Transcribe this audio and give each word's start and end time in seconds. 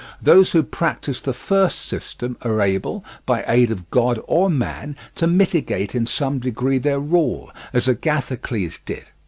Those 0.19 0.53
who 0.53 0.63
practise 0.63 1.21
the 1.21 1.31
first 1.31 1.81
system 1.81 2.35
are 2.41 2.59
able, 2.59 3.05
by 3.27 3.43
aid 3.47 3.69
of 3.69 3.87
God 3.91 4.19
or 4.27 4.49
man, 4.49 4.95
to 5.13 5.27
mitigate 5.27 5.93
in 5.93 6.07
some 6.07 6.39
degree 6.39 6.79
their 6.79 6.99
rule, 6.99 7.51
as 7.71 7.87
Agathocles 7.87 8.79
did. 8.83 9.03